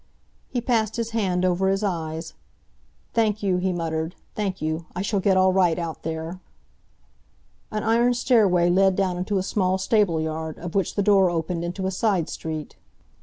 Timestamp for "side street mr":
11.91-13.09